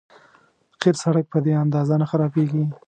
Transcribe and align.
قیر 0.81 0.95
سړک 1.03 1.25
په 1.33 1.39
دې 1.45 1.53
اندازه 1.63 1.95
نه 2.01 2.05
خرابېږي. 2.11 2.63